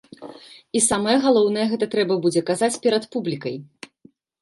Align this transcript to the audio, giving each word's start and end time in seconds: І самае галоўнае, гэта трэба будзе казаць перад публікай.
І 0.79 0.81
самае 0.85 1.17
галоўнае, 1.27 1.65
гэта 1.75 1.85
трэба 1.93 2.19
будзе 2.25 2.45
казаць 2.51 2.73
перад 2.89 3.03
публікай. 3.15 3.55